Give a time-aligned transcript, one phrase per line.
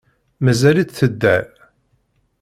[0.43, 1.47] Mazal-itt tedder.